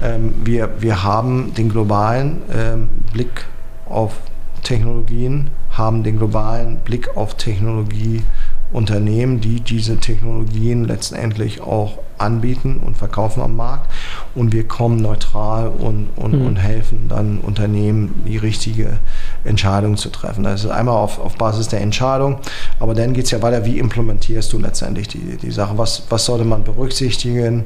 [0.00, 3.46] ähm, wir, wir haben den globalen ähm, Blick
[3.86, 4.14] auf
[4.62, 13.42] Technologien, haben den globalen Blick auf Technologieunternehmen, die diese Technologien letztendlich auch anbieten und verkaufen
[13.42, 13.90] am Markt.
[14.34, 16.46] Und wir kommen neutral und, und, mhm.
[16.46, 18.98] und helfen dann Unternehmen, die richtige
[19.44, 20.44] Entscheidungen zu treffen.
[20.44, 22.38] Das ist einmal auf, auf Basis der Entscheidung,
[22.80, 25.76] aber dann geht es ja weiter, wie implementierst du letztendlich die, die Sache?
[25.76, 27.64] Was, was sollte man berücksichtigen?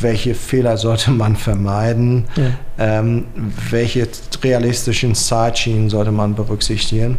[0.00, 2.24] Welche Fehler sollte man vermeiden?
[2.36, 2.98] Ja.
[2.98, 3.26] Ähm,
[3.70, 4.08] welche
[4.42, 7.18] realistischen Zeitschienen sollte man berücksichtigen?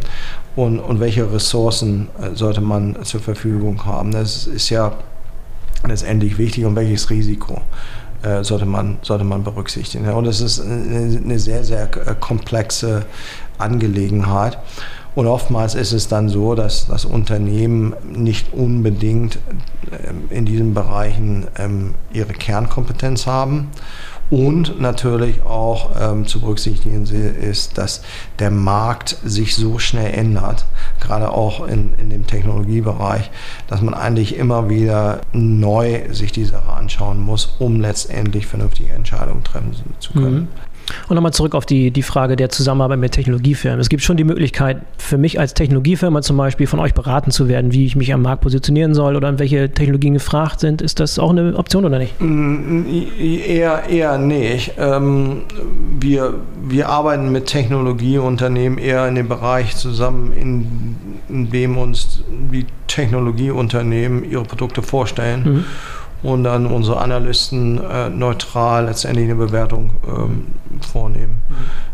[0.56, 4.12] Und, und welche Ressourcen äh, sollte man zur Verfügung haben?
[4.12, 4.92] Das ist ja
[5.86, 7.60] letztendlich wichtig und welches Risiko
[8.24, 10.08] äh, sollte, man, sollte man berücksichtigen.
[10.08, 13.04] Und es ist eine sehr, sehr äh, komplexe
[13.58, 14.58] Angelegenheit.
[15.14, 19.38] Und oftmals ist es dann so, dass das Unternehmen nicht unbedingt
[19.92, 23.70] ähm, in diesen Bereichen ähm, ihre Kernkompetenz haben.
[24.30, 28.02] Und natürlich auch ähm, zu berücksichtigen ist, dass
[28.38, 30.64] der Markt sich so schnell ändert,
[30.98, 33.30] gerade auch in, in dem Technologiebereich,
[33.68, 39.44] dass man eigentlich immer wieder neu sich die Sache anschauen muss, um letztendlich vernünftige Entscheidungen
[39.44, 40.34] treffen zu können.
[40.34, 40.48] Mhm.
[41.08, 43.80] Und nochmal zurück auf die, die Frage der Zusammenarbeit mit Technologiefirmen.
[43.80, 47.48] Es gibt schon die Möglichkeit, für mich als Technologiefirma zum Beispiel von euch beraten zu
[47.48, 50.82] werden, wie ich mich am Markt positionieren soll oder an welche Technologien gefragt sind.
[50.82, 52.20] Ist das auch eine Option oder nicht?
[52.20, 52.82] Mm,
[53.18, 54.72] eher, eher nicht.
[54.78, 55.42] Ähm,
[55.98, 60.96] wir, wir arbeiten mit Technologieunternehmen eher in dem Bereich zusammen, in,
[61.28, 65.42] in dem uns die Technologieunternehmen ihre Produkte vorstellen.
[65.44, 65.64] Mhm
[66.24, 70.46] und dann unsere Analysten äh, neutral letztendlich eine Bewertung ähm,
[70.80, 71.42] vornehmen.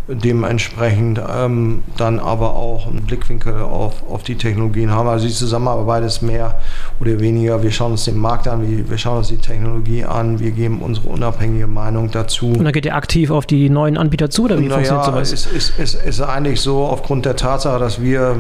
[0.07, 5.09] Dementsprechend ähm, dann aber auch einen Blickwinkel auf, auf die Technologien haben.
[5.09, 6.61] Also die Zusammenarbeit ist mehr
[7.01, 10.39] oder weniger, wir schauen uns den Markt an, wir, wir schauen uns die Technologie an,
[10.39, 12.47] wir geben unsere unabhängige Meinung dazu.
[12.47, 15.33] Und dann geht ihr aktiv auf die neuen Anbieter zu oder wie naja, funktioniert sowas?
[15.33, 18.37] Es ist, ist, ist eigentlich so, aufgrund der Tatsache, dass wir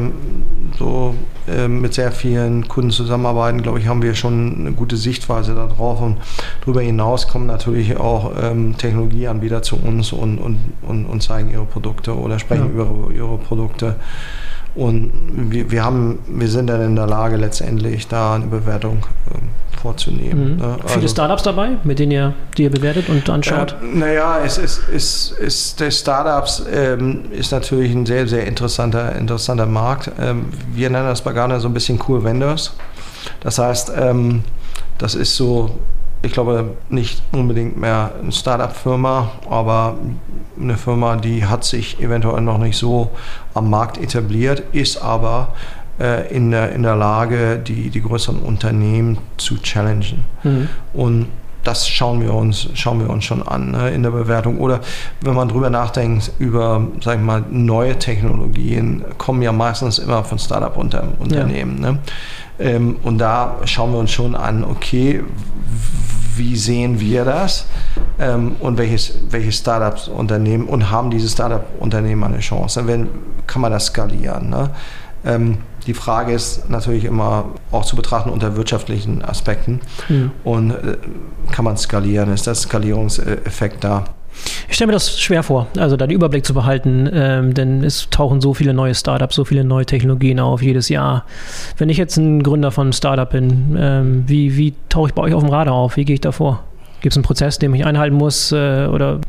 [0.79, 5.55] so äh, mit sehr vielen Kunden zusammenarbeiten, glaube ich, haben wir schon eine gute Sichtweise
[5.55, 6.19] darauf und
[6.61, 11.65] darüber hinaus kommen natürlich auch ähm, Technologieanbieter zu uns und, und, und, und zeigen ihre
[11.65, 12.83] Produkte oder sprechen ja.
[12.83, 13.97] über ihre Produkte.
[14.75, 15.13] Und
[15.51, 20.55] wir, wir, haben, wir sind dann in der Lage, letztendlich da eine Bewertung äh, vorzunehmen.
[20.55, 20.57] Mhm.
[20.59, 20.79] Ne?
[20.83, 23.75] Also, Viele Startups dabei, mit denen ihr, die ihr bewertet und anschaut?
[23.83, 29.17] Äh, naja, es ist, ist, ist der Startups ähm, ist natürlich ein sehr, sehr interessanter,
[29.17, 30.11] interessanter Markt.
[30.21, 32.75] Ähm, wir nennen das bei Gartner so ein bisschen Cool Vendors.
[33.41, 34.45] Das heißt, ähm,
[34.99, 35.79] das ist so
[36.23, 39.97] ich glaube, nicht unbedingt mehr eine Startup-Firma, aber
[40.61, 43.11] eine Firma, die hat sich eventuell noch nicht so
[43.55, 45.55] am Markt etabliert, ist aber
[45.99, 50.25] äh, in, der, in der Lage, die, die größeren Unternehmen zu challengen.
[50.43, 50.69] Mhm.
[50.93, 51.27] Und
[51.65, 54.59] das schauen wir uns, schauen wir uns schon an ne, in der Bewertung.
[54.59, 54.81] Oder
[55.21, 60.39] wenn man drüber nachdenkt, über, sag ich mal, neue Technologien, kommen ja meistens immer von
[60.39, 61.83] Startup-Unternehmen.
[61.83, 61.93] Ja.
[61.93, 61.99] Ne?
[62.59, 65.23] Ähm, und da schauen wir uns schon an, okay,
[66.41, 67.67] wie sehen wir das
[68.19, 72.87] ähm, und welches, welche Startups Unternehmen und haben diese Startup-Unternehmen eine Chance?
[72.87, 73.09] Wenn,
[73.47, 74.49] kann man das skalieren?
[74.49, 74.71] Ne?
[75.25, 79.81] Ähm, die Frage ist natürlich immer auch zu betrachten unter wirtschaftlichen Aspekten.
[80.09, 80.31] Mhm.
[80.43, 80.97] Und äh,
[81.53, 82.33] kann man skalieren?
[82.33, 84.05] Ist das Skalierungseffekt da?
[84.69, 88.09] Ich stelle mir das schwer vor, also da den Überblick zu behalten, ähm, denn es
[88.11, 91.25] tauchen so viele neue Startups, so viele neue Technologien auf jedes Jahr.
[91.77, 95.23] Wenn ich jetzt ein Gründer von einem Startup bin, ähm, wie, wie tauche ich bei
[95.23, 95.97] euch auf dem Radar auf?
[95.97, 96.63] Wie gehe ich da vor?
[97.01, 98.53] Gibt es einen Prozess, den ich einhalten muss?
[98.53, 99.21] Äh, oder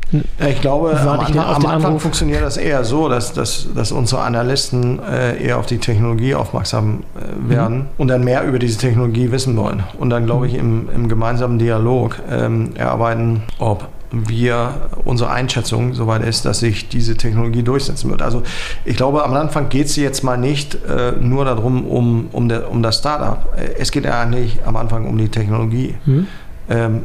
[0.46, 5.00] ich glaube, am, ich am Anfang funktioniert das eher so, dass, dass, dass unsere Analysten
[5.02, 7.86] äh, eher auf die Technologie aufmerksam äh, werden mhm.
[7.96, 9.84] und dann mehr über diese Technologie wissen wollen.
[9.98, 16.22] Und dann, glaube ich, im, im gemeinsamen Dialog ähm, erarbeiten, ob wir unsere Einschätzung soweit
[16.22, 18.22] ist, dass sich diese Technologie durchsetzen wird.
[18.22, 18.42] Also
[18.84, 22.70] ich glaube, am Anfang geht es jetzt mal nicht äh, nur darum, um, um, der,
[22.70, 23.56] um das Startup.
[23.78, 25.94] Es geht eigentlich am Anfang um die Technologie.
[26.04, 26.26] Mhm.
[26.68, 27.02] Ähm,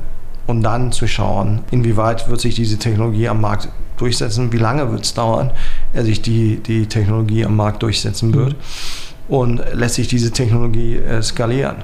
[0.47, 3.67] und dann zu schauen, inwieweit wird sich diese Technologie am Markt
[3.97, 5.51] durchsetzen, wie lange wird es dauern,
[5.93, 9.35] er sich die, die Technologie am Markt durchsetzen wird mhm.
[9.35, 11.77] und lässt sich diese Technologie äh, skalieren.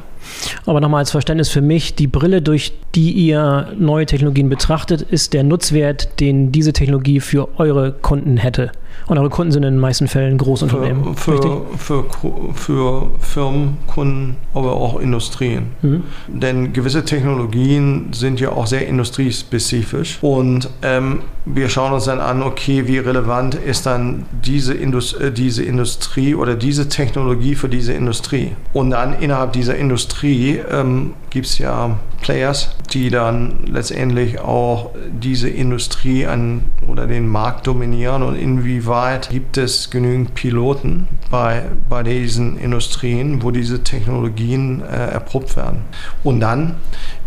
[0.66, 5.34] Aber nochmal als Verständnis für mich, die Brille, durch die ihr neue Technologien betrachtet, ist
[5.34, 8.72] der Nutzwert, den diese Technologie für eure Kunden hätte.
[9.08, 11.16] Und eure Kunden sind in den meisten Fällen Großunternehmen.
[11.16, 15.68] Für, für, für, für Firmen, Kunden, aber auch Industrien.
[15.82, 16.04] Mhm.
[16.28, 20.20] Denn gewisse Technologien sind ja auch sehr industriespezifisch.
[20.22, 25.32] Und ähm, wir schauen uns dann an, okay, wie relevant ist dann diese, Indust äh,
[25.32, 28.52] diese Industrie oder diese Technologie für diese Industrie.
[28.72, 35.50] Und dann innerhalb dieser Industrie ähm, gibt es ja Players, die dann letztendlich auch diese
[35.50, 42.60] Industrie an, oder den Markt dominieren und inwieweit gibt es genügend Piloten bei, bei diesen
[42.60, 45.80] Industrien, wo diese Technologien äh, erprobt werden.
[46.24, 46.76] Und dann,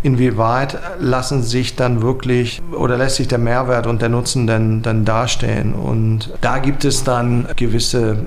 [0.03, 5.03] inwieweit lassen sich dann wirklich oder lässt sich der Mehrwert und der Nutzen dann, dann
[5.03, 5.73] darstellen.
[5.73, 8.25] Und da gibt es dann gewisse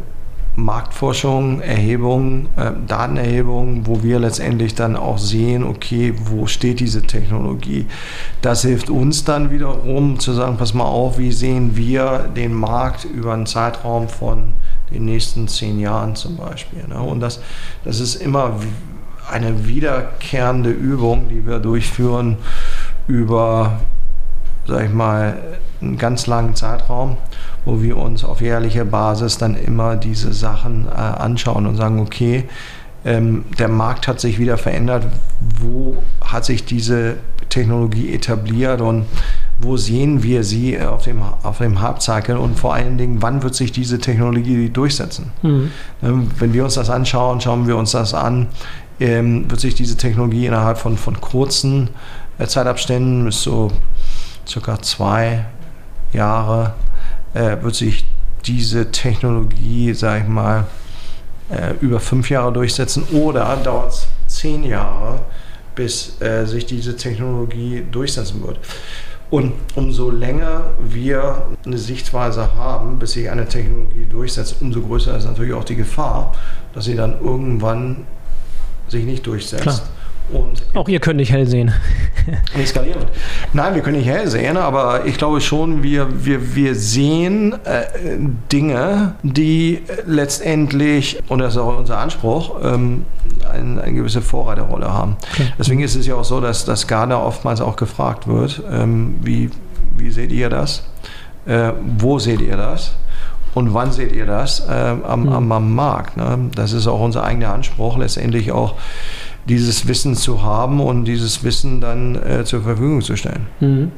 [0.56, 7.86] Marktforschung, Erhebung, äh, Datenerhebung, wo wir letztendlich dann auch sehen, okay, wo steht diese Technologie.
[8.42, 13.04] Das hilft uns dann wiederum zu sagen, pass mal auf, wie sehen wir den Markt
[13.04, 14.54] über einen Zeitraum von
[14.92, 16.86] den nächsten zehn Jahren zum Beispiel.
[16.88, 17.00] Ne?
[17.00, 17.40] Und das,
[17.84, 18.56] das ist immer
[19.30, 22.38] eine wiederkehrende Übung, die wir durchführen
[23.06, 23.80] über,
[24.70, 25.37] sag ich mal,
[25.83, 27.18] einen ganz langen Zeitraum
[27.64, 32.44] wo wir uns auf jährlicher Basis dann immer diese Sachen äh, anschauen und sagen, okay,
[33.04, 35.06] ähm, der Markt hat sich wieder verändert,
[35.59, 37.16] wo hat sich diese
[37.48, 39.06] Technologie etabliert und
[39.59, 43.54] wo sehen wir sie auf dem, auf dem Halbcycle und vor allen Dingen, wann wird
[43.54, 45.33] sich diese Technologie durchsetzen?
[45.42, 45.70] Mhm.
[46.02, 48.48] Ähm, wenn wir uns das anschauen, schauen wir uns das an,
[49.00, 51.88] ähm, wird sich diese Technologie innerhalb von, von kurzen
[52.38, 53.70] äh, Zeitabständen, bis so
[54.50, 55.46] circa zwei
[56.12, 56.74] Jahre,
[57.34, 58.04] äh, wird sich
[58.44, 60.66] diese Technologie, sag ich mal,
[61.50, 65.20] äh, über fünf Jahre durchsetzen oder dauert es zehn Jahre,
[65.74, 68.58] bis äh, sich diese Technologie durchsetzen wird.
[69.30, 75.24] Und umso länger wir eine Sichtweise haben, bis sich eine Technologie durchsetzt, umso größer ist
[75.24, 76.34] natürlich auch die Gefahr,
[76.74, 78.06] dass sie dann irgendwann
[78.88, 79.62] sich nicht durchsetzt.
[79.62, 79.80] Klar.
[80.33, 81.73] Und auch ihr könnt nicht hell sehen.
[82.57, 83.03] nicht skalieren.
[83.53, 87.85] Nein, wir können nicht hell sehen, aber ich glaube schon, wir, wir, wir sehen äh,
[88.53, 93.05] Dinge, die letztendlich, und das ist auch unser Anspruch, ähm,
[93.51, 95.16] eine, eine, gewisse Vorreiterrolle haben.
[95.33, 95.53] Okay.
[95.59, 99.51] Deswegen ist es ja auch so, dass, dass Garda oftmals auch gefragt wird, ähm, wie,
[99.97, 100.85] wie seht ihr das?
[101.47, 102.95] Äh, wo seht ihr das?
[103.55, 105.33] Und wann seht ihr das äh, am, mhm.
[105.33, 106.16] am, am, Markt?
[106.16, 106.51] Ne?
[106.55, 108.75] Das ist auch unser eigener Anspruch, letztendlich auch
[109.46, 113.46] dieses Wissen zu haben und dieses Wissen dann äh, zur Verfügung zu stellen.
[113.61, 113.92] Mhm.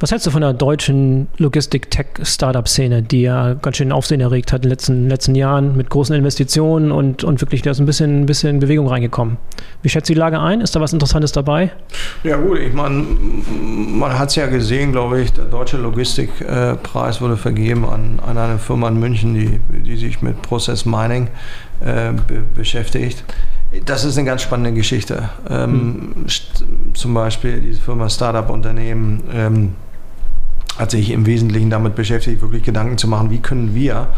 [0.00, 4.62] Was hältst du von der deutschen Logistik-Tech-Startup-Szene, die ja ganz schön Aufsehen erregt hat in
[4.62, 8.26] den letzten, letzten Jahren mit großen Investitionen und, und wirklich, da ist ein bisschen, ein
[8.26, 9.36] bisschen Bewegung reingekommen.
[9.82, 10.60] Wie schätzt du die Lage ein?
[10.60, 11.70] Ist da was Interessantes dabei?
[12.24, 13.04] Ja gut, ich meine,
[13.62, 18.58] man hat es ja gesehen, glaube ich, der Deutsche Logistikpreis wurde vergeben an, an eine
[18.58, 21.28] Firma in München, die, die sich mit Process Mining
[21.80, 23.22] äh, be beschäftigt.
[23.84, 25.30] Das ist eine ganz spannende Geschichte.
[25.48, 26.94] Ähm, hm.
[26.94, 29.72] Zum Beispiel diese Firma Startup-Unternehmen ähm,
[30.78, 34.08] hat sich im Wesentlichen damit beschäftigt, wirklich Gedanken zu machen, wie können wir,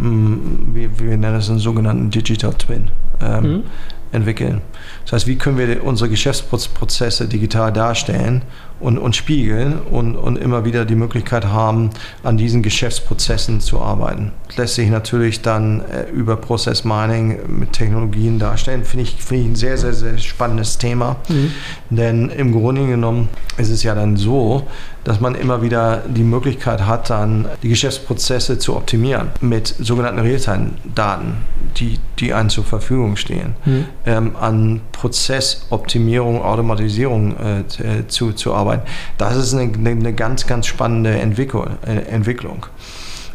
[0.00, 3.62] ähm, wir, wir nennen das einen sogenannten Digital Twin, ähm, mhm
[4.12, 4.60] entwickeln.
[5.04, 8.42] Das heißt, wie können wir unsere Geschäftsprozesse digital darstellen
[8.80, 11.90] und, und spiegeln und, und immer wieder die Möglichkeit haben,
[12.22, 14.32] an diesen Geschäftsprozessen zu arbeiten.
[14.48, 18.84] Das lässt sich natürlich dann äh, über Process Mining mit Technologien darstellen.
[18.84, 21.16] Finde ich, find ich ein sehr, sehr, sehr spannendes Thema.
[21.28, 21.52] Mhm.
[21.90, 24.66] Denn im Grunde genommen ist es ja dann so,
[25.04, 31.38] dass man immer wieder die Möglichkeit hat, dann die Geschäftsprozesse zu optimieren mit sogenannten Realtime-Daten,
[31.76, 33.84] die, die einem zur Verfügung stehen, mhm.
[34.06, 38.82] ähm, an Prozessoptimierung, Automatisierung äh, äh zu, zu arbeiten.
[39.16, 41.66] Das ist eine, eine ganz, ganz spannende Entwicklung.
[41.86, 42.66] Äh, Entwicklung.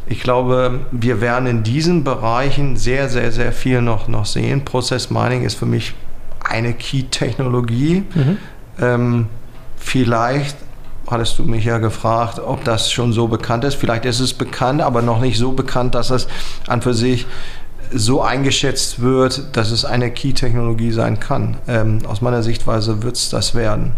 [0.05, 4.65] Ich glaube, wir werden in diesen Bereichen sehr, sehr, sehr viel noch, noch sehen.
[4.65, 5.93] Process Mining ist für mich
[6.43, 8.03] eine Key-Technologie.
[8.13, 8.37] Mhm.
[8.81, 9.27] Ähm,
[9.77, 10.57] vielleicht
[11.09, 13.75] hattest du mich ja gefragt, ob das schon so bekannt ist.
[13.75, 16.27] Vielleicht ist es bekannt, aber noch nicht so bekannt, dass es
[16.67, 17.25] an für sich
[17.91, 21.57] so eingeschätzt wird, dass es eine Key-Technologie sein kann.
[21.67, 23.93] Ähm, aus meiner Sichtweise wird es das werden,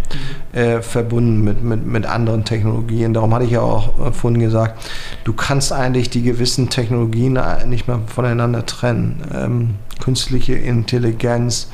[0.53, 0.59] mhm.
[0.59, 3.13] äh, verbunden mit, mit, mit anderen Technologien.
[3.13, 4.89] Darum hatte ich ja auch äh, vorhin gesagt,
[5.23, 9.21] du kannst eigentlich die gewissen Technologien nicht mehr voneinander trennen.
[9.33, 11.69] Ähm, künstliche Intelligenz,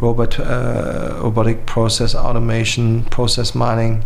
[0.00, 0.42] Robot, äh,
[1.22, 4.00] Robotic Process Automation, Process Mining,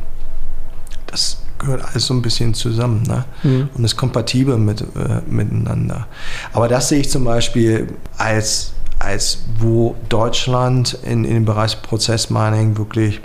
[1.07, 3.25] das gehört alles so ein bisschen zusammen ne?
[3.43, 3.69] Mhm.
[3.75, 6.09] und ist kompatibel mit, äh, miteinander.
[6.53, 7.87] Aber das sehe ich zum Beispiel
[8.19, 13.21] als, als wo Deutschland in, in dem Bereich Prozessmining wirklich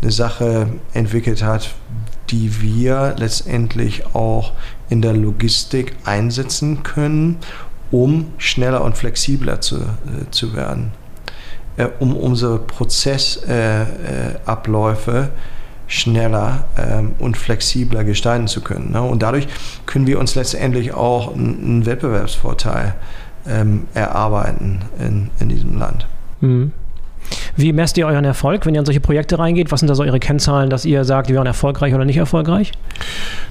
[0.00, 1.74] eine Sache entwickelt hat,
[2.30, 4.52] die wir letztendlich auch
[4.88, 7.36] in der Logistik einsetzen können,
[7.90, 10.92] um schneller und flexibler zu, äh, zu werden,
[11.76, 15.28] äh, um unsere Prozessabläufe äh, äh
[15.86, 18.92] schneller ähm, und flexibler gestalten zu können.
[18.92, 19.02] Ne?
[19.02, 19.46] Und dadurch
[19.86, 22.94] können wir uns letztendlich auch einen Wettbewerbsvorteil
[23.46, 26.06] ähm, erarbeiten in, in diesem Land.
[26.40, 26.72] Mhm.
[27.56, 29.72] Wie messt ihr euren Erfolg, wenn ihr in solche Projekte reingeht?
[29.72, 32.72] Was sind da so eure Kennzahlen, dass ihr sagt, wir waren erfolgreich oder nicht erfolgreich?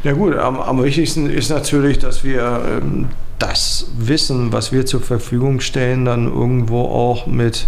[0.03, 3.07] Ja gut, am, am wichtigsten ist natürlich, dass wir ähm,
[3.39, 7.67] das Wissen, was wir zur Verfügung stellen, dann irgendwo auch mit,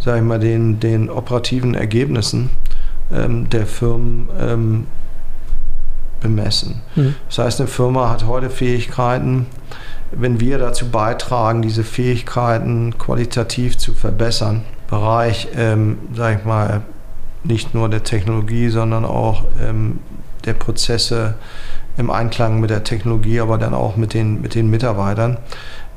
[0.00, 2.50] sag ich mal, den, den operativen Ergebnissen
[3.12, 4.86] ähm, der Firmen ähm,
[6.20, 6.82] bemessen.
[6.94, 7.14] Mhm.
[7.28, 9.46] Das heißt, eine Firma hat heute Fähigkeiten,
[10.12, 16.82] wenn wir dazu beitragen, diese Fähigkeiten qualitativ zu verbessern, Bereich, ähm, sage ich mal,
[17.42, 19.98] nicht nur der Technologie, sondern auch ähm,
[20.44, 21.34] der Prozesse
[21.96, 25.38] im Einklang mit der Technologie, aber dann auch mit den, mit den Mitarbeitern,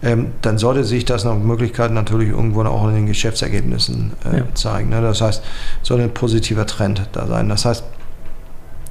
[0.01, 4.45] ähm, dann sollte sich das nach Möglichkeit natürlich irgendwo auch in den Geschäftsergebnissen äh, ja.
[4.53, 4.89] zeigen.
[4.89, 5.01] Ne?
[5.01, 5.43] Das heißt,
[5.81, 7.49] soll ein positiver Trend da sein.
[7.49, 7.83] Das heißt,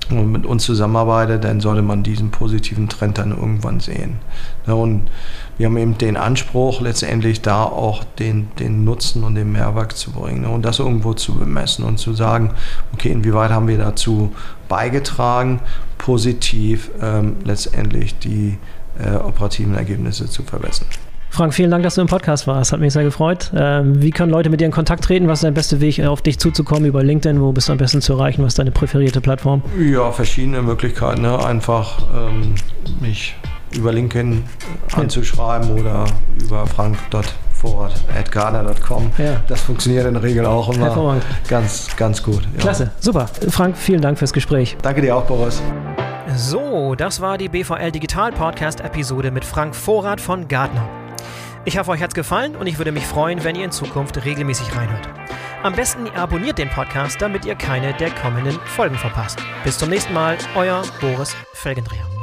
[0.08, 4.18] wenn man mit uns zusammenarbeitet, dann sollte man diesen positiven Trend dann irgendwann sehen.
[4.66, 4.74] Ne?
[4.74, 5.08] Und
[5.58, 10.12] wir haben eben den Anspruch, letztendlich da auch den, den Nutzen und den Mehrwert zu
[10.12, 10.48] bringen ne?
[10.48, 12.52] und das irgendwo zu bemessen und zu sagen,
[12.94, 14.32] okay, inwieweit haben wir dazu
[14.68, 15.60] beigetragen,
[15.98, 18.58] positiv ähm, letztendlich die
[18.98, 20.88] äh, operativen Ergebnisse zu verbessern.
[21.30, 22.72] Frank, vielen Dank, dass du im Podcast warst.
[22.72, 23.52] Hat mich sehr gefreut.
[23.54, 25.28] Ähm, wie können Leute mit dir in Kontakt treten?
[25.28, 26.86] Was ist der beste Weg, auf dich zuzukommen?
[26.86, 27.40] Über LinkedIn?
[27.40, 28.42] Wo bist du am besten zu erreichen?
[28.42, 29.62] Was ist deine präferierte Plattform?
[29.78, 31.22] Ja, verschiedene Möglichkeiten.
[31.22, 31.44] Ne?
[31.44, 32.54] Einfach ähm,
[33.00, 33.36] mich
[33.76, 34.44] über LinkedIn
[34.94, 36.06] anzuschreiben oder
[36.40, 39.10] über frank.vorrat.garner.com.
[39.18, 39.42] Ja.
[39.46, 42.48] Das funktioniert in der Regel auch immer ganz, ganz gut.
[42.54, 42.60] Ja.
[42.60, 43.28] Klasse, super.
[43.50, 44.78] Frank, vielen Dank fürs Gespräch.
[44.82, 45.60] Danke dir auch, Boris.
[46.36, 50.86] So, das war die BVL Digital Podcast Episode mit Frank Vorrat von Gartner.
[51.64, 54.76] Ich hoffe, euch hat's gefallen und ich würde mich freuen, wenn ihr in Zukunft regelmäßig
[54.76, 55.08] reinhört.
[55.62, 59.38] Am besten ihr abonniert den Podcast, damit ihr keine der kommenden Folgen verpasst.
[59.64, 62.17] Bis zum nächsten Mal, euer Boris Felgendreher.